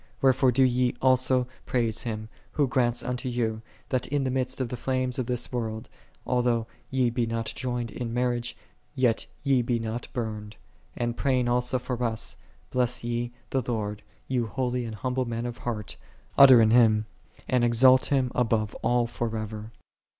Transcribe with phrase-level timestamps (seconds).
[0.19, 4.69] Wherefore do ye also praise Him, Who grants unto you, that in the midst of
[4.69, 5.89] the flames of this world,
[6.25, 8.55] although ye be not joined in mar riage,
[8.95, 10.55] yet ye be not burned:
[10.97, 12.35] and praying alsa for us,"
[12.71, 15.97] Bless ye the Lord, ye holy and hum ble men of heart;
[16.35, 17.05] utter an hymn,
[17.47, 19.71] and exalt Him above all forever."